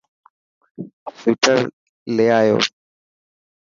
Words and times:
سوئٽر 1.19 1.57
لي 2.15 2.25
آيو. 2.39 2.57